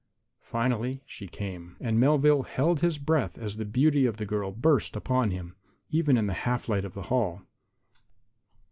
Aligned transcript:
Finally 0.47 1.03
she 1.05 1.27
came. 1.27 1.77
And 1.79 1.99
Melvale 1.99 2.41
held 2.41 2.79
his 2.79 2.97
breath 2.97 3.37
as 3.37 3.57
the 3.57 3.65
beauty 3.65 4.07
of 4.07 4.17
the 4.17 4.25
girl 4.25 4.51
burst 4.51 4.95
upon 4.95 5.29
him, 5.29 5.55
even 5.91 6.17
in 6.17 6.25
the 6.25 6.33
half 6.41 6.67
light 6.67 6.85
of 6.85 6.95
the 6.95 7.03
hall. 7.03 7.43